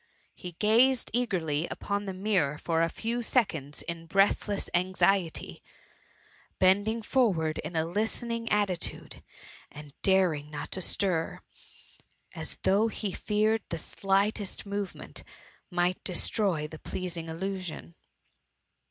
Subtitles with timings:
[0.33, 5.61] He gassed eagerly upon the mirror for a few seconds in breathless anxiety,
[6.57, 9.21] bending forwards in a listening attitude,
[9.71, 11.41] and not daring to stir,
[12.33, 15.23] as though he feared the slightest movement
[15.69, 17.93] might destroy the pleasing illusion.